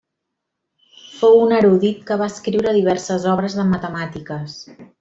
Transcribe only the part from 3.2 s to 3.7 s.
obres de